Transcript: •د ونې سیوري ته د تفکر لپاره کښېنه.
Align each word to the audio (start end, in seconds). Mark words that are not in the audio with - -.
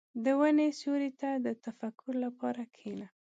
•د 0.23 0.25
ونې 0.39 0.67
سیوري 0.79 1.11
ته 1.19 1.29
د 1.45 1.47
تفکر 1.65 2.13
لپاره 2.25 2.61
کښېنه. 2.73 3.07